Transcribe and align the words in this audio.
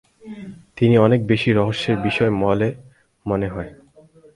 তিনি 0.77 0.95
অনেক 0.97 1.21
বেশি 1.27 1.49
রহস্যের 1.51 1.97
বিষয় 1.97 2.31
বলে 2.41 2.69
মনে 3.25 3.47
হয়। 3.47 3.71